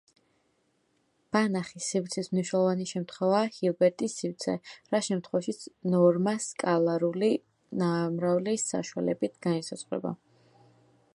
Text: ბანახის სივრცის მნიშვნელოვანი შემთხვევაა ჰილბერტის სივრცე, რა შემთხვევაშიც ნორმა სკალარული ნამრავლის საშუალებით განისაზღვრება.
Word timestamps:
ბანახის 1.35 1.89
სივრცის 1.91 2.29
მნიშვნელოვანი 2.31 2.87
შემთხვევაა 2.91 3.51
ჰილბერტის 3.57 4.15
სივრცე, 4.21 4.55
რა 4.95 5.01
შემთხვევაშიც 5.09 5.61
ნორმა 5.97 6.33
სკალარული 6.47 7.31
ნამრავლის 7.83 8.67
საშუალებით 8.73 9.37
განისაზღვრება. 9.47 10.13